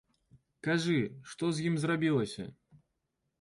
[0.67, 0.95] Кажы,
[1.33, 2.47] што з ім зрабілася?